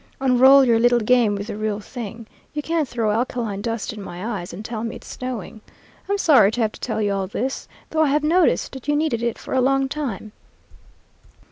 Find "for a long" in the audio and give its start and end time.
9.37-9.87